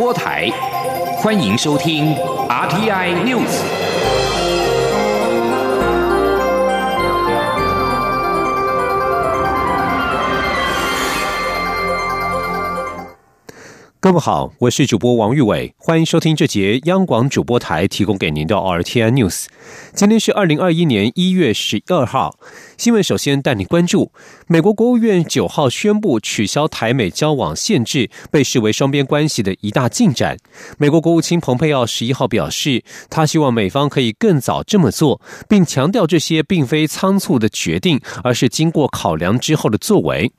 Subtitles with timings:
[0.00, 0.48] 播台，
[1.16, 2.14] 欢迎收听
[2.48, 3.97] RTI News。
[14.08, 19.48] 各位好，我是主播王玉伟，欢迎收听这节央广主播台提供给您的 R T N News。
[19.92, 22.34] 今天是二零二一年一月十二号，
[22.78, 24.10] 新闻首先带你关注：
[24.46, 30.38] 美国国务院九号宣布取消台美交往限制，被视为双边关系的一大进展。
[30.78, 40.32] 美国国务卿蓬佩奥十一号表示，他希望美方可以更早这么做，并强调这些并非仓促的决定，而是经过考量之后的作为。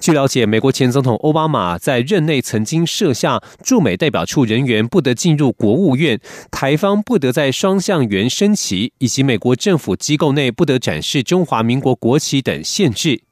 [0.00, 13.27] 据了解，美国前总统奥巴马在任内曾经设下驻美代表处人员不得进入国务院、台方不得在双向园升旗，以及美国政府机构内不得展示中华民国国旗等限制。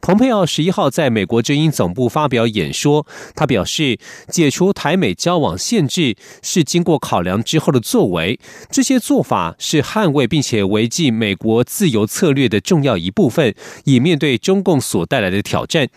[0.00, 3.98] 蓬佩奥十一号在美国之音总部发表演说，他表示，
[4.28, 8.38] 解除台美交往限制是经过考量之后的作为，
[8.70, 13.54] 这些做法是捍卫并且维系美国自由策略的重要一部分，
[13.84, 15.88] 以面对中共所带来的挑战。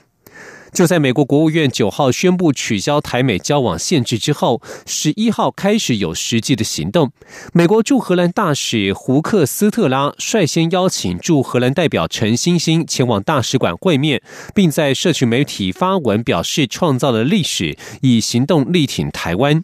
[0.73, 7.11] 就在美国国务院九号宣布取消台美交往限制之后，十一号开始有实际的行动。
[7.53, 14.21] 美国驻荷兰大使胡克斯特拉率先邀请驻荷兰代表陈星欣前往大使馆会面，
[14.55, 19.63] 并在社群媒体发文表示创造了历史，以行动力挺台湾。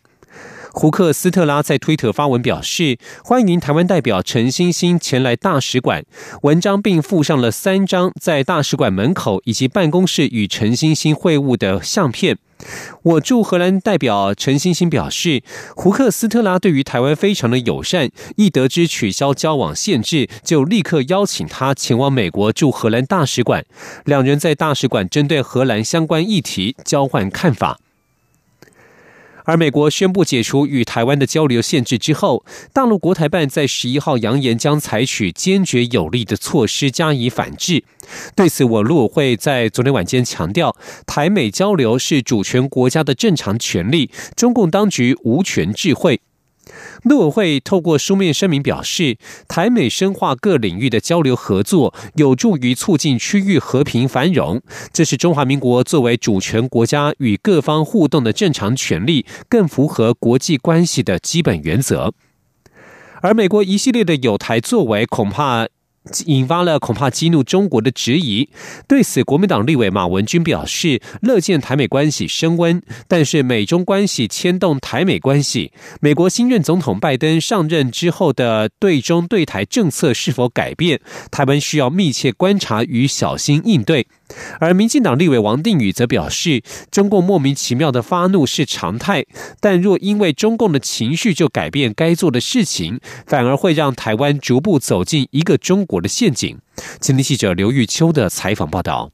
[0.72, 6.04] 胡克斯特拉在推特发文表示，欢迎台湾代表陈欣欣前来大使馆。
[6.44, 12.38] 文章并附上了三张在大使馆门口以及办公室与陈欣欣会晤的相片。
[13.04, 15.42] 我驻荷兰代表陈欣欣表示，
[15.76, 23.66] 胡克斯特拉对于台湾非常的友善，一得知取消交往限制，就立刻邀请他前往美国驻荷兰大使馆。
[24.06, 27.80] 两人在大使馆针对荷兰相关议题交换看法。
[29.50, 37.84] 而美国宣布解除与台湾的交流限制之后，大陆国台办在十一号扬言将采取坚决有力的措施加以反制。
[38.36, 40.76] 对此，我陆委会在昨天晚间强调，
[41.08, 46.22] 台美交流是主权国家的正常权利，中共当局无权智慧。
[47.04, 49.18] 陆委会透过书面声明表示，
[49.48, 54.62] 台美深化各领域的交流合作，有助于促进区域和平繁荣。
[54.92, 62.14] 这是中华民国作为主权国家与各方互动的正常权利，更符合国际关系的基本原则。
[63.22, 65.68] 而美国一系列的有台作为，恐怕。
[66.26, 68.50] 引发了恐怕激怒中国的质疑。
[68.88, 75.72] 对此，国民党立委马文君表示，乐见台美关系升温，但是美中关系牵动台美关系，
[76.02, 81.00] 美国新任总统拜登上任之后的对中对台政策是否改变，
[81.30, 84.08] 台湾需要密切观察与小心应对。
[84.60, 89.26] 而民进党立委王定宇则表示，中共莫名其妙的发怒是常态，
[89.60, 96.58] 但若因为中共的情绪就改变该做的事情，反而会让台湾逐步走进一个中国的陷阱。
[97.00, 99.12] 今天记者刘玉秋的采访报道。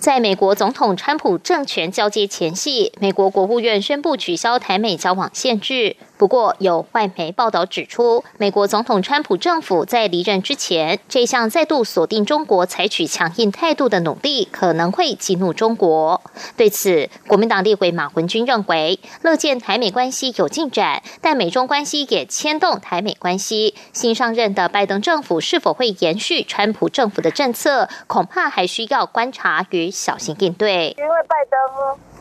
[0.00, 5.96] 在美国总统川普政权交接前夕，美国国务院宣布取消台美交往限制。
[6.18, 16.22] 不过，有外媒报道指出，美国总统川普政府在离任之前，这项再度锁定中国、采取强硬态度的努力，可能会激怒中国。
[16.56, 23.74] 对此，国民党立委马文君认为，乐见台美关系有进展，但美中关系也牵动台美关系。
[23.92, 30.94] 新上任的拜登政府是否会延续川普政府的政策，恐怕还需要观察与小心应对。
[30.96, 32.15] 因为拜登。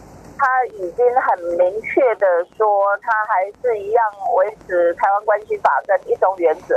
[0.46, 4.04] 他已经很明确的说，他还是一样
[4.38, 6.76] 维持台湾关系法跟一种原则，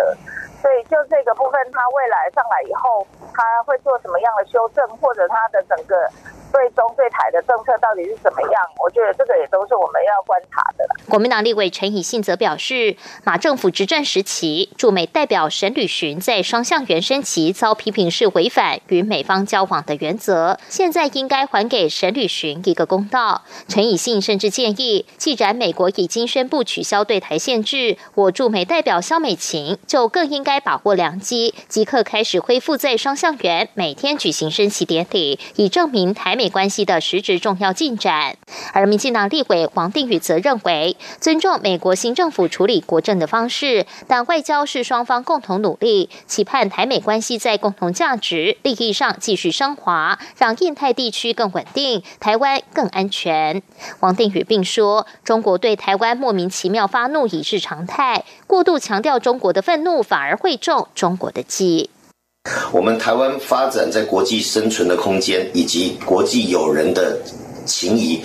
[0.63, 6.09] 所以就这个部分，他未来上来以后，他会做什么样的修正，或者他的整个。
[6.59, 8.53] 对中对台的政策到底是怎么样？
[8.83, 10.85] 我觉得这个也都是我们要观察的。
[11.09, 23.43] 国民党立委陈以信则表示，马政府执政时期，驻美代表沈履寻在双向原升旗遭批评是违反与美方交往的原则，现在应该还给沈履寻一个公道。
[23.69, 36.39] 陈以信甚至建议，既然美国已经宣布取消对台限制，我驻美代表肖美琴就更应该把握良机，即刻开始恢复在双向园每天举行升旗典礼，以证明台。
[36.39, 38.37] 美关系的实质重要进展，
[38.73, 53.63] 而民进党立委王定宇则认为，尊重美国新政府处理国政的方式，但外交是双方共同努力，期盼台美关系在共同价值利益上继续升华，让印太地区更稳定，台湾更安全。
[54.01, 61.91] 王定宇并说，中国对台湾莫名其妙发怒已是常态，过度强调中国的愤怒，反而会中中国的计。
[62.73, 67.19] 我们台湾发展在国际生存的空间，以及国际友人的
[67.65, 68.23] 情谊，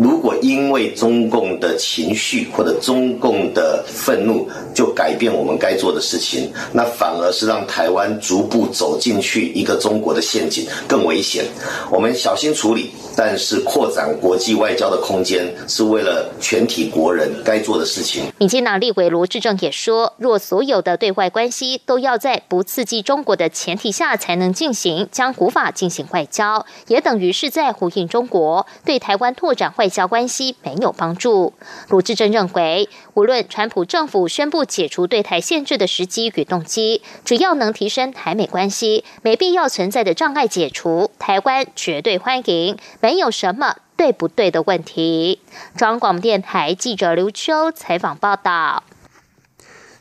[0.00, 11.44] 如果因为中共的情绪或者中共的愤怒就改变我们该做的事情，那反而是让台湾逐步走进去一个中国的陷阱，更危险。
[11.90, 18.24] 我们小心处理，但是扩展国际外交的空间是为了全体国人该做的事情。
[18.38, 31.54] 民进党立委罗志正也说，若所有的对外关系都要在不刺激中国的前提下才能进行，将无法进行外交，也等于是在呼应中国对台湾拓展外外交关系没有帮助。
[31.90, 45.38] 卢志正认为，无论川普政府宣布解除对台限制的时机与动机，只要能提升台美关系，没必要存在的障碍解除，台湾绝对欢迎，没有什么对不对的问题。
[45.76, 48.82] 中央广播电台记者刘秋采访报道。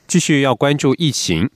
[0.08, 1.50] 继续要关注疫情。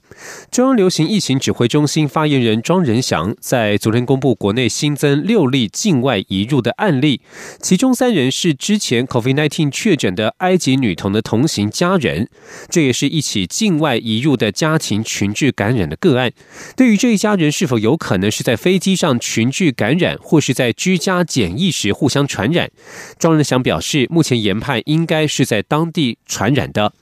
[0.50, 7.20] 中央流行疫情指挥中心发言人庄仁祥在昨天公布国内新增六例境外移入的案例，
[7.60, 12.28] 其中三人是之前 COVID-19 确诊的埃及女童的同行家人，
[12.68, 16.32] 这也是一起境外移入的家庭群聚感染的个案。
[16.76, 22.70] 对于这一家人是否有可能是在飞机上群聚感染，或是在居家检疫时互相传染，
[23.18, 26.92] 庄仁祥表示，目前研判应该是在当地传染的。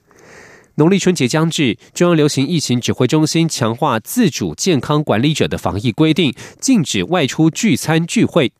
[0.79, 8.53] 农历春节将至，中央流行疫情指挥中心强化自主健康管理者的防疫规定，禁止外出聚餐聚会。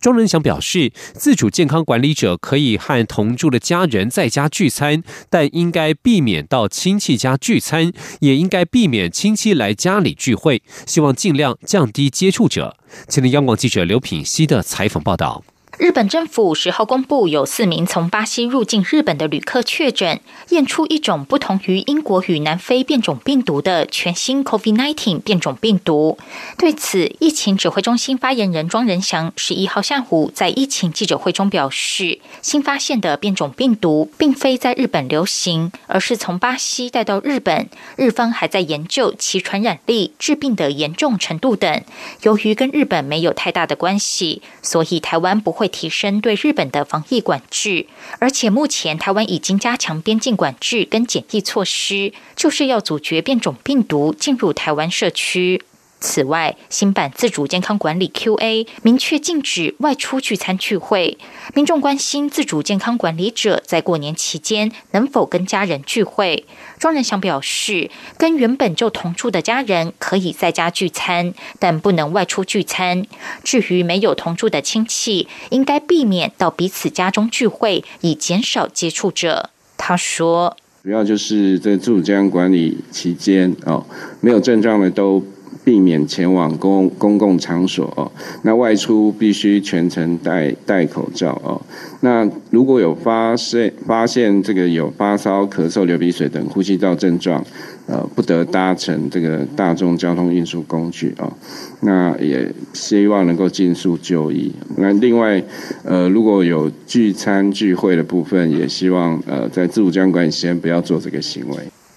[0.00, 12.78] 庄仁祥表示，自主健康管理者可以和同住的家人在家聚餐，但应该避免到亲戚家聚餐，也应该避免亲戚来家里聚会，希望尽量降低接触者。
[13.06, 15.44] 前的央广记者刘品希的采访报道。
[15.78, 26.16] 日本政府十号公布，有四名从巴西入境日本的旅客确诊，验出一种不同于英国与南非变种病毒的全新 COVID-19 变种病毒。
[26.56, 41.82] 对此，疫情指挥中心发言人庄仁祥十一号下午在疫情记者会中表示，新发现的变种病毒并非在日本流行，而是从巴西带到日本，日方还在研究其传染力、致病的严重程度等。
[42.22, 47.86] 由于跟日本没有太大的关系，所以台湾不会提升对日本的防疫管制，
[48.18, 55.62] 而且目前台湾已经加强边境管制跟检疫措施，就是要阻绝变种病毒进入台湾社区。
[56.06, 61.18] 此外，新版自主健康管理 Q&A 明确禁止外出聚餐聚会。
[61.52, 66.46] 民众关心自主健康管理者在过年期间能否跟家人聚会。
[66.78, 73.04] 庄仁祥表示，跟原本就同住的家人可以在家聚餐，但不能外出聚餐。
[73.42, 79.50] 至于没有同住的亲戚，应该避免到彼此家中聚会，以减少接触者。
[79.76, 83.84] 他说：“主要就是在自主健康管理期间哦，
[84.20, 85.20] 没有症状的都。”
[85.66, 88.08] 避免前往公公共场所哦，
[88.42, 91.60] 那外出必须全程戴戴口罩哦。
[92.02, 97.44] 那如果有发现发现这个有发烧、咳嗽、流鼻水等呼吸道症状，
[97.88, 101.32] 呃，不得搭乘这个大众交通运输工具哦。
[101.80, 104.52] 那也希望能够尽速就医。
[104.76, 105.42] 那另外，
[105.82, 111.56] 呃，如果有聚餐聚会的部分，也希望呃在自主监管先不要做这个行为。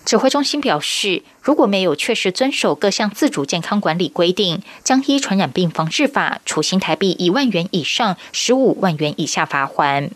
[0.10, 10.10] 指挥中心表示，如果没有确实遵守各项自主健康管理规定，将依传染病防治法处新台币一万元以上十五万元以下罚款。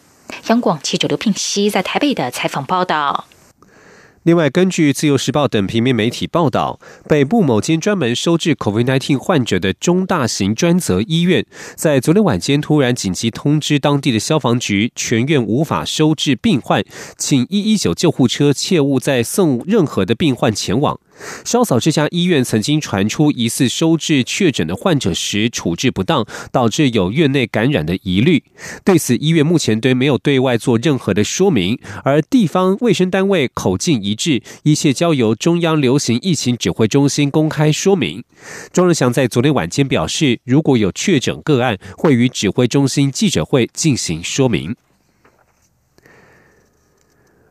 [0.48, 3.25] 央广记者刘聘熙在台北的采访报道。
[4.24, 16.82] 另外，根据《自由时报》等平民媒体报道，北部某间专门收治 COVID-19 患者的中大型专责医院，在昨天晚间突然紧急通知当地的消防局，全院无法收治病患，
[17.18, 20.98] 请119救护车切勿再送任何的病患前往。
[21.46, 28.43] 稍早，这家医院曾经传出疑似收治确诊的患者时处置不当，导致有院内感染的疑虑。
[28.84, 38.24] 对此，医院目前对没有对外做任何的说明，而地方卫生单位口径一致，一切交由中央流行疫情指挥中心公开说明。
[38.72, 44.75] 庄仁祥在昨天晚间表示，如果有确诊个案，会与指挥中心记者会进行说明。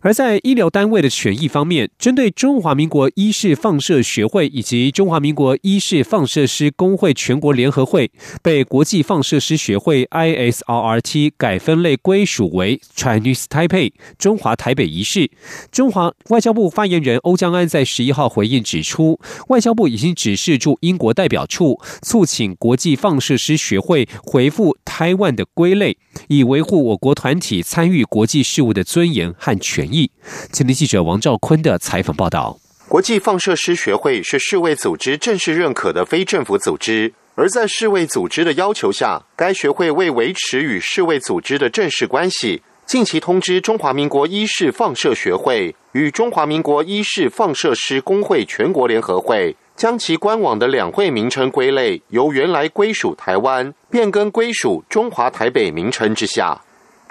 [0.02, 8.10] 而在医疗单位的权益方面，针对中华民国医事放射学会以及中华民国医事放射师工会全国联合会
[8.42, 15.30] 被国际放射师学会 I S R R T 改分类归属为 Chinese Taipei 中华台北一事，
[15.70, 29.91] 中华外交部发言人欧江安在十一号回应指出，外交部已经指示驻英国代表处促请国际放射师学会回复台湾的归类，以维护我国团体参与国际事务的尊严和权。
[29.92, 30.10] 意，
[30.52, 32.58] 前天记者王兆坤的采访报道：
[32.88, 49.56] 国际放射师学会是世卫组织正式认可的非政府组织，而在世卫组织的要求下，该学会为维持与世卫组织的正式关系，近期通知中华民国医事放射学会与中华民国医事放射师工会全国联合会。
[49.74, 56.60] 将其官网的两会名称归类，由原来归属台湾变更归属中华台北名称之下。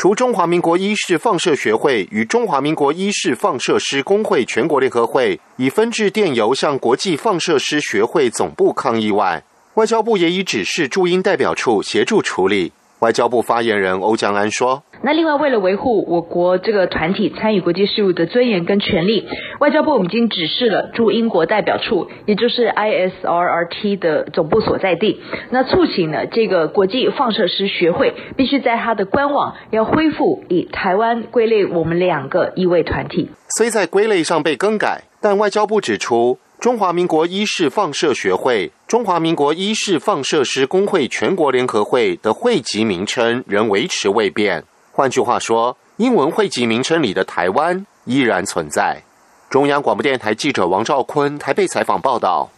[0.01, 9.43] 除中华民国医事放射学会与中华民国医事放射师工会全国联合会以分制电邮向国际放射师学会总部抗议外，
[9.75, 12.74] 外交部也已指示驻英代表处协助处理。
[13.01, 14.81] 外交部发言人欧江安说。
[15.03, 19.27] 那另外，为了维护我国这个团体参与国际事务的尊严跟权利，
[19.60, 33.29] 外交部已经指示了驻英国代表处，也就是 ISRRT 的总部所在地，那促请呢这个国际放射师学会必须在它的官网要恢复以台湾归类我们两个一位团体。
[33.58, 44.63] 虽在归类上被更改，但外交部指出，中华民国医事放射学会、中华民国医事放射师工会全国联合会的会籍名称仍维持未变。
[44.93, 49.01] 换句话说，英文汇集名称里的台湾依然存在。
[49.50, 52.51] 中央广播电台记者王兆坤台北采访报道。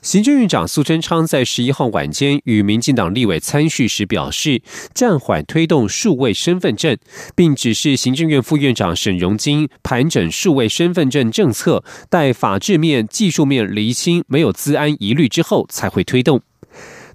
[0.00, 4.60] 行政院长苏贞昌在十一号晚间与民进党立委参叙时表示，
[4.92, 6.98] 暂缓推动数位身份证，
[7.36, 16.42] 并指示行政院副院长沈荣金盘整数位身份证政策，待法制面、技术面厘清没有资安疑虑之后，才会推动。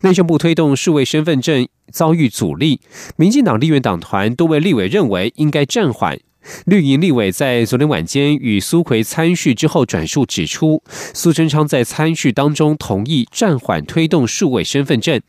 [0.01, 2.79] 内政部推动数位身份证遭遇阻力，
[3.15, 6.19] 民进党立院党团多位立委认为应该暂缓。
[6.65, 10.81] 绿营立委在昨天晚间与苏奎参叙之后转述指出，
[11.13, 15.19] 苏贞昌在参叙当中同意暂缓推动数位身份证。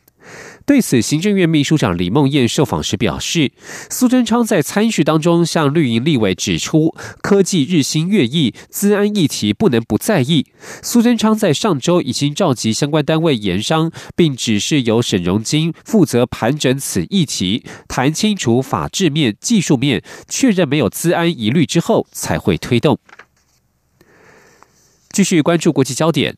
[0.68, 3.52] 对此，行政院秘书长李梦燕受访时表示，
[3.88, 10.44] 苏贞昌在参叙当中向绿营立委指出，科技日新月异，资安议题不能不在意。
[10.82, 22.98] 苏贞昌在上周已经召集相关单位研商，并指示由沈荣金负责盘整此议题，谈清楚法制面、技术面，确认没有资安疑虑之后，才会推动。
[25.10, 26.37] 继续关注国际焦点。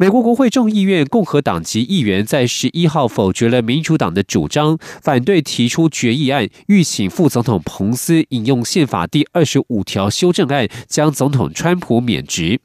[0.00, 12.60] 美国国会众议院共和党籍议员在十一号否决了民主党的主张，反对提出决议案，欲请副总统彭斯引用宪法第二十五条修正案，将总统川普免职。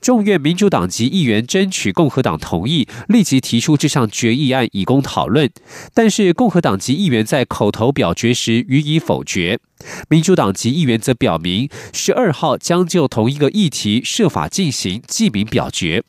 [0.00, 5.48] 众院民主党籍议员争取共和党同意，立即提出这项决议案以供讨论，
[5.94, 9.60] 但是共和党籍议员在口头表决时予以否决。
[10.08, 16.02] 民主党籍议员则表明，十二号将就同一个议题设法进行记名表决。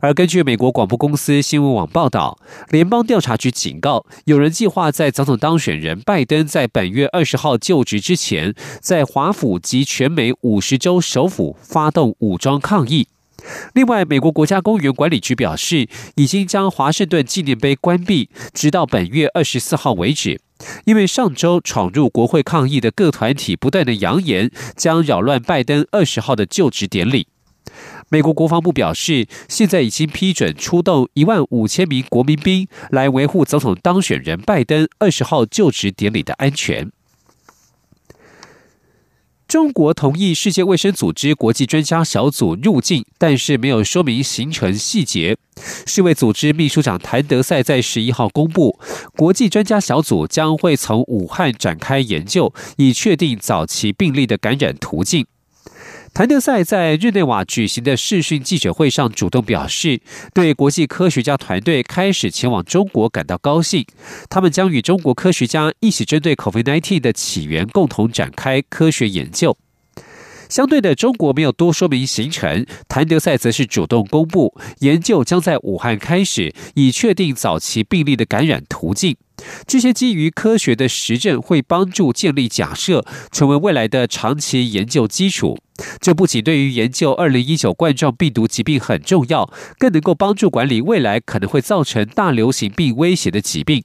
[0.00, 2.38] 而根据美国广播公司新闻网报道，
[2.68, 13.08] 联邦调查局警告，有人计划在总统当选人拜登在本月二十号就职之前，在华府及全美五十州首府发动武装抗议。
[13.74, 20.40] 另外，美国国家公园管理局表示，已经将华盛顿纪念碑关闭，直到本月二十四号为止，
[20.84, 27.28] 因为上周闯入国会抗议的各团体不断的扬言将扰乱拜登二十号的就职典礼。
[28.08, 36.90] 美国国防部表示，现在已经批准出动一万五千名国民兵来维护总统当选人拜登二十号就职典礼的安全。
[39.48, 45.36] 中国同意世界卫生组织国际专家小组入境，但是没有说明行程细节。
[45.86, 48.78] 世卫组织秘书长谭德赛在十一号公布，
[49.16, 55.26] 国际专家小组将会从武汉展开研究，以确定早期病例的感染途径。
[56.12, 60.00] 谭德赛在日内瓦举行的视讯记者会上主动表示，
[60.32, 63.84] 对国际科学家团队开始前往中国感到高兴。
[64.30, 69.58] 他们将与中国科学家一起针对 COVID-19 的起源共同展开科学研究。
[70.48, 79.16] 相对的，中国没有多说明行程，谭德赛则是主动公布，研究将在武汉开始，以确定早期病例的感染途径。
[79.66, 85.58] 这些基于科学的实证会帮助建立假设，成为未来的长期研究基础。
[86.00, 93.84] 这不仅对于研究二零一九冠状病毒疾病很重要，更能够帮助管理未来可能会造成大流行病威胁的疾病。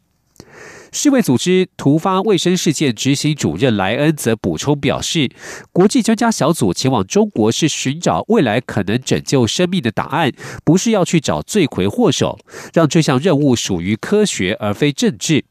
[0.94, 5.30] 世卫组织突发卫生事件执行主任莱恩则补充表示，
[5.72, 10.34] 国际专家小组前往中国是寻找未来可能拯救生命的答案，
[10.65, 12.38] 不是要去找罪魁祸首，
[12.74, 15.46] 让这项任务属于科学而非政治。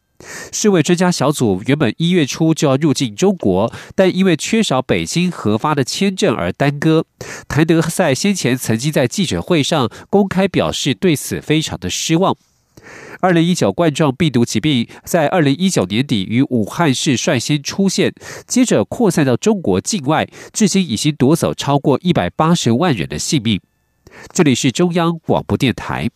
[0.53, 7.07] 世卫专家小组原本一月初就要入境中国，但因为缺少北京核发的签证而耽搁。
[7.49, 12.37] 谭德赛先前曾经在记者会上公开表示对此非常的失望。
[13.21, 18.15] 二零一九冠状病毒疾病在二零一九年底于武汉市率先出现，
[18.47, 23.61] 接着扩散到中国境外，至今已经夺走超过一百八十万人的性命。
[24.33, 26.11] 这里是中央广播电台。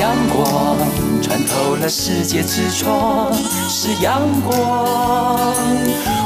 [0.00, 0.78] 阳光
[1.20, 3.30] 穿透了世界之窗，
[3.68, 5.54] 是阳光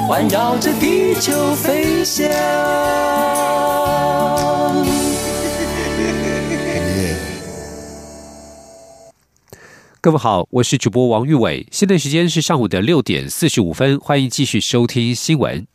[0.07, 2.25] 环绕着地球飞翔。
[10.01, 15.67] 各位好，我是主播王玉伟，现在时间是上午的六点四十五分，欢迎继续收听新闻。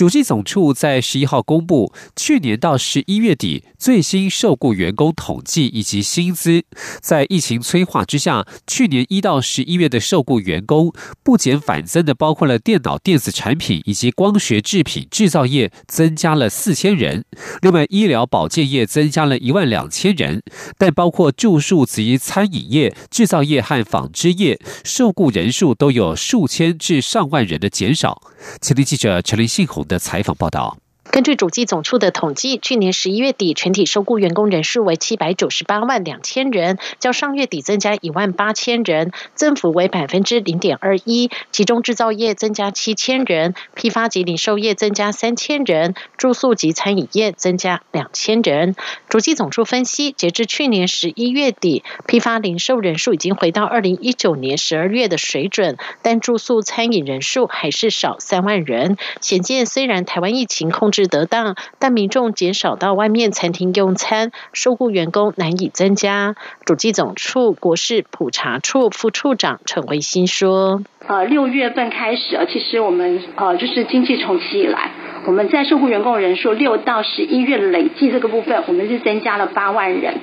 [0.00, 6.64] 主计总处在十一号公布去年到十一月底最新受雇员工统计以及薪资。
[7.02, 10.90] 在疫情催化之下，去年一到十一月的受雇员工
[11.22, 17.26] 不减反增的，包括了电脑电子产品以及光学制品制造业增加了四千人，
[17.60, 20.42] 另外医疗保健业增加了一万两千人，
[20.78, 28.22] 但包括住宿及餐饮业、制造业和纺织业受雇人数都有数千至上万人的减少。
[28.62, 30.79] 前听记者陈林信宏的采访报道。
[31.10, 41.28] 根据主计总处的统计，去年十一月底全体受雇员工人数为七百九十八万两千人，较上月底增加一万八千人，增幅为百分之零点二一。
[41.50, 48.76] 其中制造业增加七千人，批发及零售业增加三千人，住宿及餐饮业增加两千人。
[49.08, 58.96] 主计总处分析，截至去年十一月底，批发零售人数已经回到二零一九年十二月的水准，但住宿餐饮人数还是少三万人。
[59.20, 60.99] 显见，虽然台湾疫情控制。
[61.00, 66.34] 是得当，但民众减少到外面餐厅用餐，受雇员工难以增加。
[66.66, 74.90] 主计总处国事普查处副处长陈维新说：“呃，六月份开始啊，其实我们呃就是经济重启以来，
[75.24, 80.18] 我们在受雇员工人数六到十一月累计这个部分，我们是增加了八万人。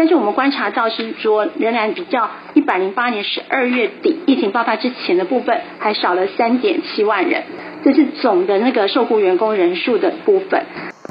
[0.00, 7.42] 但是我们观察到是说，仍然比较一百零八年十二月底疫情爆发之前的部分，还少了三点七万人。”
[7.84, 10.64] 这是总的那个受雇员工人数的部分。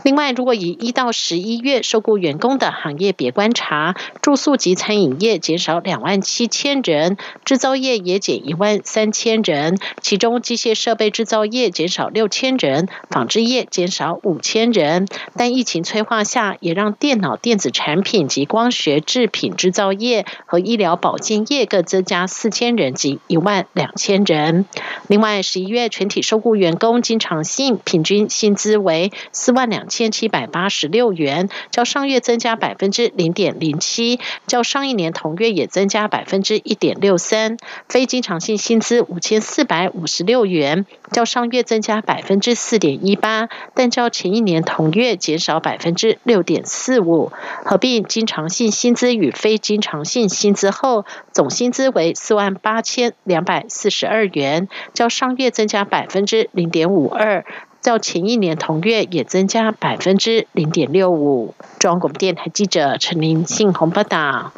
[0.09, 15.07] 另外，如果以一到十一月受雇员工的行业别观察，住宿及餐饮业减少两万七千人，制造业也减一万三千人，其中机械设备制造业减少六千人，纺织业减少五千人。
[15.35, 24.65] 但疫情催化下，也让电脑电子产品及光学制品制造业和医疗保健业各增加四千人及一万两千人。
[25.05, 29.87] 另外，十一月全体受雇员工经常性平均薪资为四万两。
[29.98, 37.57] 千千七百八十六元，较上月增加百分之零点零七，较上一年同月也增加百分之一点六三。
[37.89, 47.33] 非经常性薪资五千四百五十六元，较上月增加百分之四点一八，但较前一年同月减少百分之六点四五。
[47.65, 57.43] 合并经常性薪资与非经常性薪资后，总薪资为四万八千两百四十二元，较上月增加百分之零点五二。
[57.81, 61.53] 较前一年同月也增加百分之零点六五。
[61.79, 64.51] 中央广播电台记者陈林信宏报道。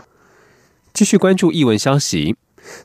[0.94, 2.36] 继续关注译文消息。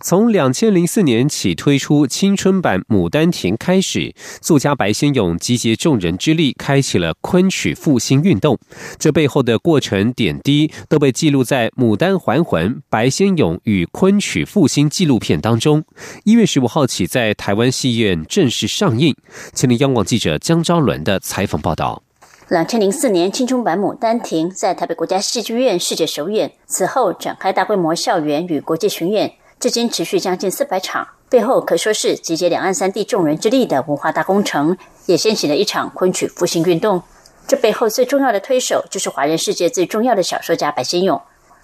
[0.00, 8.58] 从两千零四年起推出青春版《牡丹亭》开始，作家白先勇集结众人之力，开启了昆曲复兴运动。
[8.98, 15.84] 这背后的过程点滴都被记录在《牡丹还魂》白先勇与昆曲复兴纪录片当中。
[16.24, 19.14] 一月十五号起，在台湾戏院正式上映。
[19.52, 22.02] 请听央广记者江昭伦的采访报道。
[22.48, 29.32] 两千零四年青春版《牡丹亭》在台北国家戏剧院世界首演，此后展开大规模校园与国际巡演。
[29.58, 37.02] 至今持续将近四百场，背后可说是集结两岸三地众人之力的文化大工程，也掀起了一场昆曲复兴运动。
[37.48, 41.20] 这背后最重要的推手，就是华人世界最重要的小说家白先勇。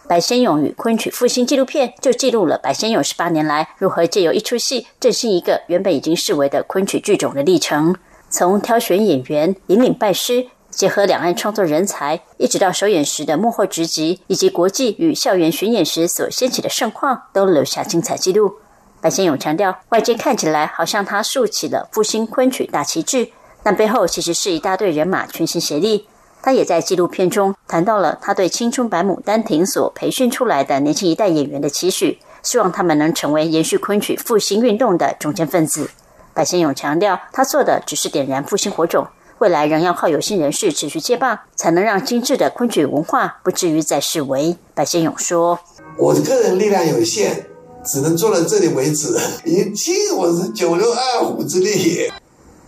[0.08, 7.94] 白先勇与昆曲复兴纪录片，就记录了白先勇十八年来如何借由一出戏振兴一个原本已经视为的昆曲剧种的历程，
[8.30, 10.46] 从挑选演员、引领拜师。
[10.72, 18.54] 结合两岸创作人才，一直到首演时的幕后直击，以及国际与校园巡演时所掀起的盛况，都留下精彩记录。
[19.00, 23.28] 白先勇强调，外界看起来好像他竖起了复兴昆曲大旗帜，
[23.62, 26.08] 但背后其实是一大队人马全心协力。
[26.40, 35.90] 他也在纪录片中谈到了他对青春版《牡丹亭》所培训出来的年轻一代演员的期许，希望他们能成为延续昆曲复兴运动的中坚分子。
[36.34, 39.06] 白先勇强调，他做的只是点燃复兴火种。
[39.42, 44.56] 未来仍要靠有心人士持续接棒，才能让精致的昆曲文化不至于再式微。
[44.72, 45.58] 白先勇说
[45.98, 47.46] ：“我的个人力量有限，
[47.84, 49.08] 只能做到这里为止。
[49.44, 52.08] 以今我是九牛二虎之力，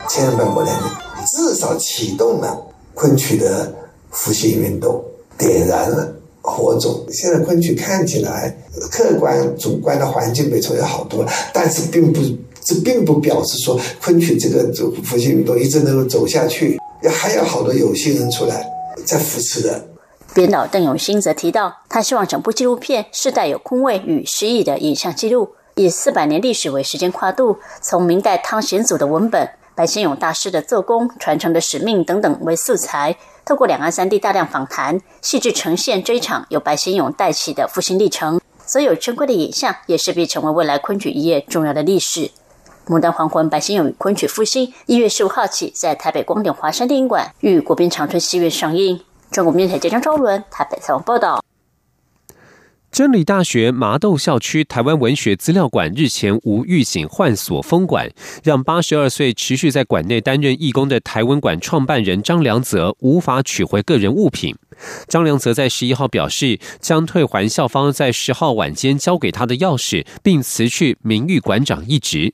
[0.09, 0.75] 千万不能
[1.25, 2.61] 至少启动了
[2.93, 3.73] 昆曲的
[4.11, 5.01] 复兴运动，
[5.39, 7.07] 点燃了火种。
[7.13, 8.53] 现在昆曲看起来
[8.91, 12.21] 客观主观的环境没错有好多了，但是并不。”
[12.65, 18.67] 这并不表示说昆曲这个走复兴运动一直能够走下去，也还有好多有心人出来
[19.05, 19.89] 在扶持的。
[20.33, 38.41] 编导邓永新则提到，他希望整部纪录片是带有空位与诗意的影像记录，以四百年历史为时间跨度，从明代汤显祖的文本、白先勇大师的做工、传承的使命等等为素材，透过两岸三地大量访谈，细致呈现这一场由白先勇带起的复兴历程。
[38.67, 42.31] 所有珍贵的影像也势必成为未来昆曲一页重要的历史。
[42.87, 49.01] 牡丹黄昏，白先勇昆曲复兴，一月十五号起在台北光点华山电影馆与国宾长春戏院上映。
[49.31, 51.43] 中国面台记者周伦台北采访报道。
[52.93, 58.09] 真理大学麻豆校区台湾文学资料馆日前无预警换锁封馆，
[58.45, 64.55] 让八十二岁持续在馆内担任义工的台文馆创办人张良泽无法取回个人物品。
[65.09, 72.33] 张良泽在十一号表示，将退还校方在十号晚间交给他的钥匙，并辞去名誉馆长一职。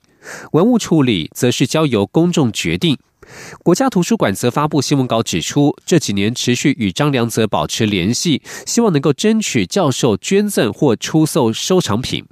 [0.52, 2.98] 文物处理则是交由公众决定。
[3.62, 12.24] 国家图书馆则发布新闻稿指出，这几年持续与张良泽保持联系，希望能够争取教授捐赠或出售收藏品。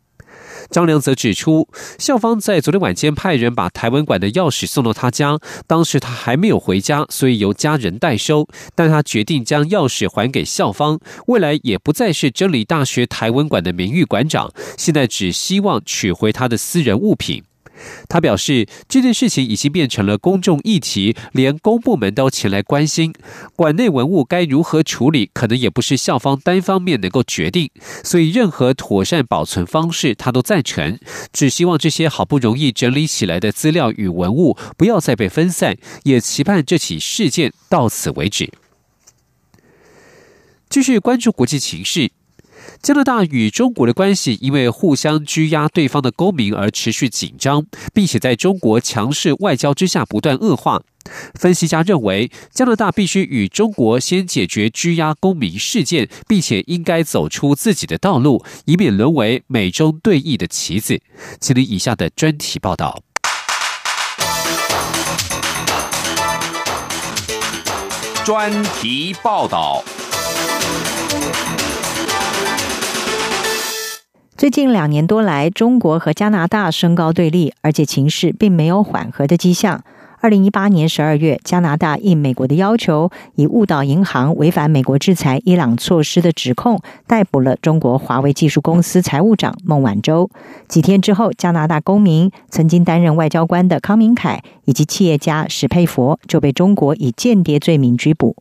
[0.71, 8.49] 张良则指出，校方在昨天晚间派人把台湾馆的钥匙送到他家，当时他还没有回家，所以由家人代收。
[8.75, 10.99] 但他决定将钥匙还给校方，
[11.29, 17.45] 未来也不再是真理大学台湾馆的名誉馆长，现在只希望取回他的私人物品。
[18.09, 23.13] 他表示，这件事情已经变成了公众议题，连公部门都前来关心。
[23.57, 27.71] 馆内文物该如何处理，可能也不是校方单方面能够决定。
[28.05, 30.99] 所以，任何妥善保存方式，他都赞成。
[31.33, 38.51] 只希望这些好不容易整理起来的资料与文物，不要再被分散，也期盼这起事件到此为止。
[40.69, 42.11] 继续关注国际情势。
[42.83, 50.83] 加拿大与中国的关系因为互相拘押对方的公民而持续紧张，并且在中国强势外交之下不断恶化。
[51.35, 61.01] 分析家认为，加拿大必须与中国先解决拘押公民事件，并且应该走出自己的道路，以免沦为美中对弈的棋子。
[61.41, 63.03] 请听以下的专题报道。
[68.25, 69.83] 专题报道。
[74.39, 79.83] 最近两年多来，中国和加拿大升高对立，而且情势并没有缓和的迹象。
[80.21, 90.31] 二零一八年十二月，加拿大应美国的要求，以误导银行、违反美国制裁伊朗措施的指控，逮捕了中国华为技术公司财务长孟晚舟。
[90.69, 98.37] 几天之后，加拿大公民、曾经担任外交官的康明凯以及企业家史佩佛就被中国以间谍罪名拘捕。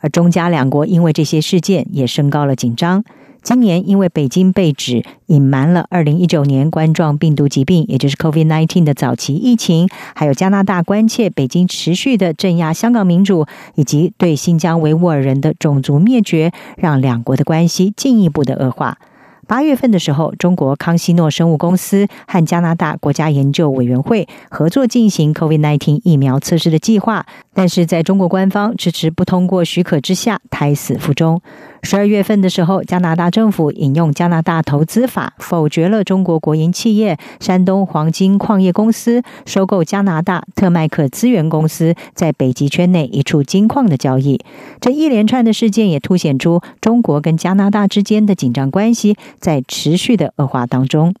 [0.00, 3.02] 而中加两国因为这些事件也升高了紧张。
[3.48, 18.98] 今年，因为北京被指隐瞒了2019年冠状病毒疾病，也就是 COVID-19 的早期疫情，还有加拿大关切北京持续的镇压香港民主，以及对新疆维吾尔人的种族灭绝，让两国的关系进一步的恶化。
[19.46, 31.40] 八月份的时候，中国康希诺生物公司和加拿大国家研究委员会合作进行 COVID-19 疫苗测试的计划，但是在中国官方迟迟不通过许可之下，胎死腹中。
[31.82, 44.40] 十二月份的时候，加拿大政府引用加拿大投资法，否决了中国国营企业山东黄金矿业公司收购加拿大特麦克资源公司在北极圈内一处金矿的交易。
[44.80, 51.14] 这一连串的事件也凸显出中国跟加拿大之间的紧张关系在持续的恶化当中。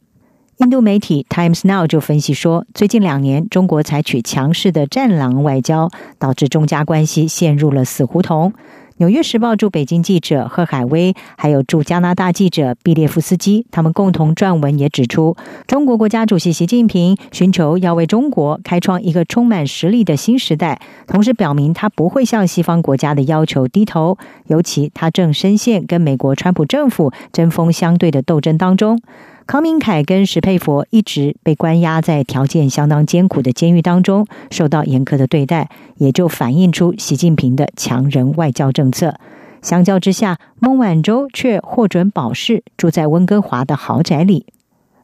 [0.58, 8.50] 印度媒体 Times Now 就分析说，最近两年中国采取强势的战狼外交，导致中加关系陷入了死胡同。
[8.98, 15.36] 《纽约时报》驻北京记者贺海威，还有驻加拿大记者毕列夫斯基，他们共同撰文也指出，
[15.68, 29.00] 中国国家主席习近平寻求要为中国开创一个充满实力的新时代，同时表明他不会向西方国家的要求低头，尤其他正深陷跟美国川普政府针锋相对的斗争当中。
[29.48, 39.14] 康明凯跟石佩佛一直被关押在条件相当艰苦的监狱当中，受到严苛的对待，也就反映出习近平的强人外交政策。
[39.62, 44.44] 相较之下，孟晚舟却获准保释，住在温哥华的豪宅里。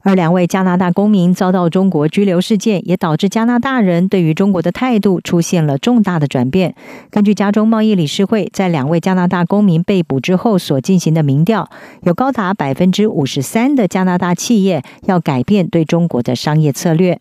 [0.05, 6.75] 而两位加拿大公民遭到中国拘留事件，也导致加拿大人对于中国的态度出现了重大的转变。
[7.11, 11.69] 根据加州贸易理事会在两位加拿大公民被捕之后所进行的民调，
[12.03, 17.21] 有高达百分之五十三的加拿大企业要改变对中国的商业策略。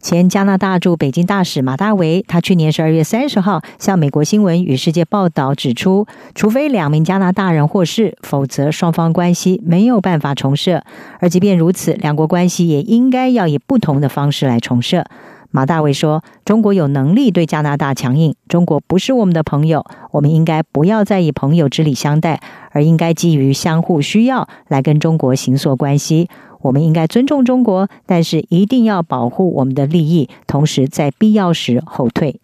[0.00, 10.82] 前加拿大驻北京大使马大维，他去年十二月三十号向美国新闻与世界报道指出，除非两名加拿大人获释，否则双方关系没有办法重设。
[11.18, 15.04] 而即便如此，两国关系也应该要以不同的方式来重设。
[15.50, 26.30] 马大卫说：“中国有能力对加拿大强硬，中国不是我们的朋友，我们应该不要再以朋友之礼相待，而应该基于相互需要来跟中国行塑关系。
[26.60, 32.40] 我们应该尊重中国，但是一定要保护我们的利益，同时在必要时后退。”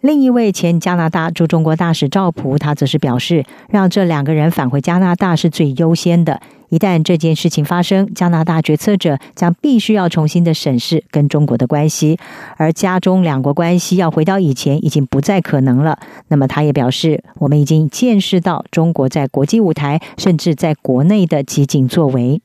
[0.00, 6.42] 另一位前加拿大驻中国大使赵普，他则是表示，让这两个人返回加拿大是最优先的。
[6.68, 12.18] 一旦这件事情发生，加拿大决策者将必须要重新的审视跟中国的关系，
[12.58, 15.98] 而加中两国关系要回到以前已经不再可能了。
[16.28, 22.42] 那么，他也表示，我们已经见识到中国在国际舞台甚至在国内的激进作为。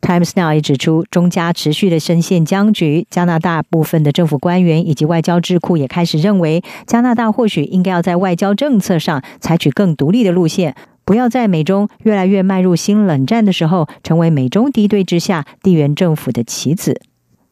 [0.00, 3.06] Times Now 也指出，中加持续的深陷僵局。
[3.10, 17.00] 加拿大部分的政府官员以及外交智库也开始认为，加拿大或许应该要在外交政策上采取更独立的路线，不要在美中越来越迈入新冷战的时候，成为美中敌对之下地缘政府的棋子。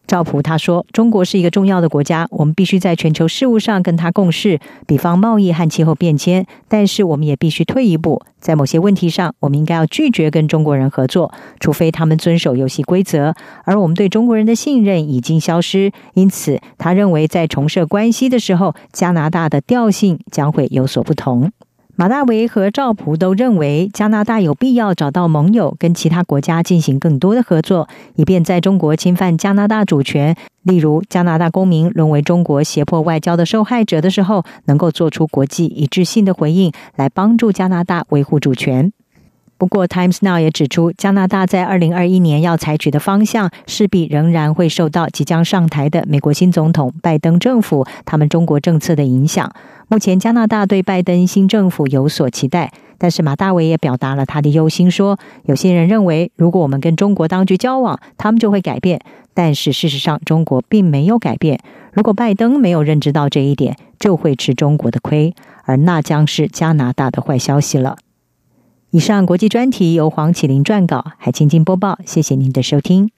[0.07, 6.47] 赵普他说：“中国是一个重要的国家，我们必须在全球事务上跟他共事，比方贸易和气候变迁。
[6.69, 13.35] 但是我们也必须退一步，在某些问题上，我们应该要拒绝跟中国人合作，除非他们遵守游戏规则。
[13.65, 21.51] 而我们对中国人的信任已经消失，因此他认为在重设关系的时候，加拿大的调性将会有所不同。”
[21.97, 38.93] 马大维和赵普都认为，加拿大有必要找到盟友，跟其他国家进行更多的合作，以便在中国侵犯加拿大主权，例如加拿大公民沦为中国胁迫外交的受害者的时候，能够做出国际一致性的回应，来帮助加拿大维护主权。
[39.57, 49.51] 不过，Times Now 也指出，加拿大在二零二一年要采取的方向，势必仍然会受到即将上台的美国新总统拜登政府他们中国政策的影响。
[49.89, 59.01] 目前，加拿大对拜登新政府有所期待，但是马大伟也表达了他的忧心，说有些人认为，如果我们跟中国当局交往，他们就会改变。
[59.35, 61.61] 但是事实上，中国并没有改变。
[61.93, 67.97] 如果拜登没有认知到这一点，就会吃中国的亏，而那将是加拿大的坏消息了。
[68.95, 71.99] 以上国际专题由黄启林撰稿，海清清播报。
[72.07, 73.11] 谢谢您的收听。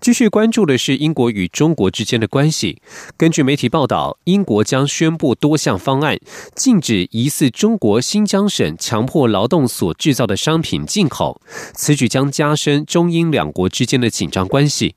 [0.00, 2.80] 继续关注的是英国与中国之间的关系。
[3.16, 6.16] 根据媒体报道，英国将宣布多项方案，
[6.54, 11.40] 禁止疑似中国新疆省强迫劳动所制造的商品进口。
[11.74, 14.94] 此举将加深中英两国之间的紧张关系。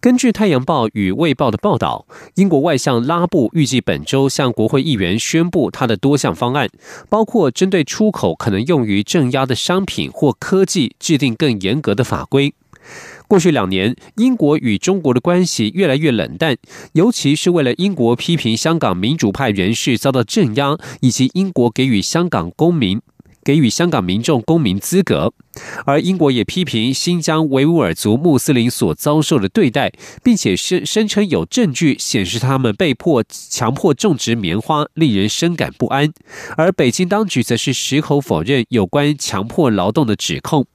[0.00, 2.06] 根据《太阳报》与《卫报》的报道，
[2.36, 6.68] 英国外相拉布预计本周向国会议员宣布他的多项方案，
[7.08, 12.54] 包括针对出口可能用于镇压的商品或科技制定更严格的法规。
[13.28, 16.56] 过去两年，英国与中国的关系越来越冷淡，
[16.94, 23.00] 尤其是为了英国批评香港民主派人士遭到镇压，以及英国给予香港公民。
[23.42, 25.32] 给予香港民众公民资格，
[25.84, 36.12] 而英国也批评新疆维吾尔族穆斯林所遭受的对待，并且声声称有证据显示他们被迫强迫种植棉花，令人深感不安。
[36.56, 40.66] 而北京当局则是矢口否认有关强迫劳动的指控。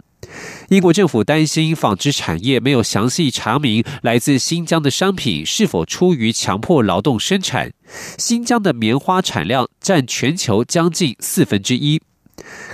[0.69, 7.71] 英国政府担心纺织产业没有详细查明来自新疆的商品是否出于强迫劳动生产。
[8.17, 12.01] 新疆的棉花产量占全球将近四分之一。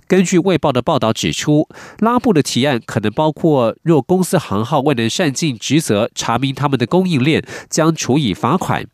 [0.08, 1.67] 根据《卫报》的报道指出，
[2.00, 8.86] 拉布的提案可能包括，若公司行号未能善尽职责，查明他们的供应链，将处以罚款。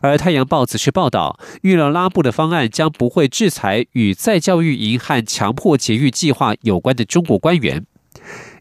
[0.00, 7.84] 而《太阳报》则是报道，预料拉布的方案将不会制裁与再教育营和强迫节育计划有关的中国官员。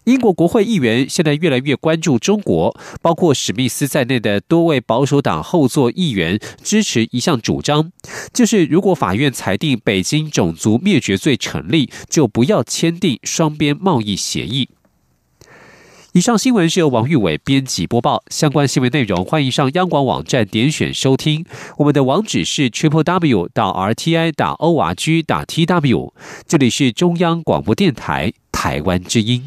[0.06, 7.92] 英国国会议员现在越来越关注中国，包括史密斯在内的多位保守党后座议员支持一项主张，
[8.32, 14.70] 就是如果法院裁定北京种族灭绝罪成立，就不要签订双边贸易协议。
[16.14, 21.44] 以上新闻是由王玉伟编辑播报，相关新闻内容欢迎上央广网站点选收听。
[21.78, 26.14] 我们的网址是 triple w 到 r t i 打 o r g 打 t w，
[26.48, 29.44] 这里是中央广播电台台湾之音。